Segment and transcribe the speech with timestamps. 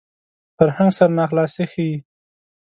[0.57, 1.91] فرهنګ سرناخلاصي ښيي